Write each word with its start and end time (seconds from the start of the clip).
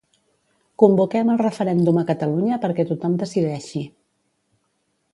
Convoquem 0.83 1.29
el 1.33 1.37
referèndum 1.41 2.01
a 2.03 2.05
Catalunya 2.13 2.59
perquè 2.65 2.89
tothom 2.93 3.21
decideixi. 3.25 3.87